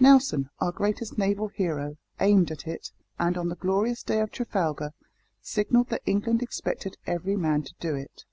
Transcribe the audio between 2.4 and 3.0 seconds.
at it,